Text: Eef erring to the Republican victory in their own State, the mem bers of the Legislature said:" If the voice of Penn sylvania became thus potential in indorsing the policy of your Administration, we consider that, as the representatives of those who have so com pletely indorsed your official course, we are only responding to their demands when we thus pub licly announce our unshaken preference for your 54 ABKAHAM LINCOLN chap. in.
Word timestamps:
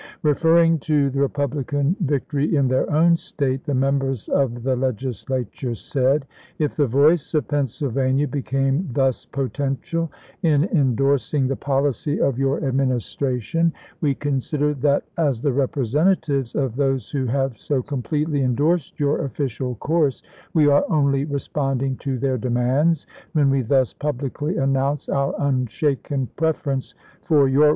Eef 0.25 0.43
erring 0.43 0.79
to 0.79 1.11
the 1.11 1.19
Republican 1.19 1.95
victory 1.99 2.55
in 2.55 2.67
their 2.67 2.91
own 2.91 3.15
State, 3.15 3.65
the 3.65 3.73
mem 3.75 3.99
bers 3.99 4.29
of 4.29 4.63
the 4.63 4.75
Legislature 4.75 5.75
said:" 5.75 6.25
If 6.57 6.75
the 6.75 6.87
voice 6.87 7.35
of 7.35 7.47
Penn 7.47 7.67
sylvania 7.67 8.27
became 8.27 8.89
thus 8.91 9.27
potential 9.27 10.11
in 10.41 10.63
indorsing 10.63 11.47
the 11.47 11.55
policy 11.55 12.19
of 12.19 12.39
your 12.39 12.63
Administration, 12.65 13.73
we 14.01 14.15
consider 14.15 14.73
that, 14.73 15.03
as 15.19 15.39
the 15.39 15.53
representatives 15.53 16.55
of 16.55 16.75
those 16.77 17.11
who 17.11 17.27
have 17.27 17.59
so 17.59 17.83
com 17.83 18.01
pletely 18.01 18.41
indorsed 18.43 18.99
your 18.99 19.23
official 19.25 19.75
course, 19.75 20.23
we 20.55 20.67
are 20.67 20.83
only 20.89 21.25
responding 21.25 21.95
to 21.97 22.17
their 22.17 22.39
demands 22.39 23.05
when 23.33 23.51
we 23.51 23.61
thus 23.61 23.93
pub 23.93 24.21
licly 24.23 24.59
announce 24.59 25.07
our 25.09 25.35
unshaken 25.37 26.27
preference 26.37 26.95
for 27.21 27.45
your 27.45 27.45
54 27.45 27.45
ABKAHAM 27.45 27.51
LINCOLN 27.51 27.53
chap. 27.53 27.65
in. 27.65 27.69